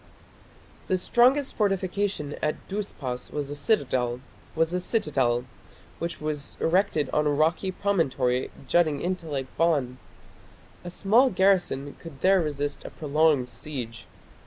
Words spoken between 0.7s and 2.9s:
The strongest fortification at